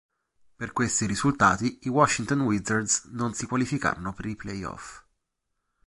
Per 0.55 0.71
questi 0.73 1.05
risultati, 1.05 1.77
i 1.83 1.89
Washington 1.89 2.41
Wizards 2.41 3.09
non 3.11 3.35
si 3.35 3.45
qualificarono 3.45 4.13
per 4.13 4.25
i 4.25 4.35
Playoff. 4.35 5.03